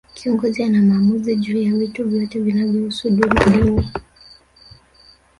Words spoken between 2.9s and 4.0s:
dini